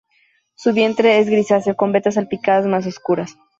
[0.55, 3.37] Su vientre es grisáceo con vetas salpicadas más oscuras.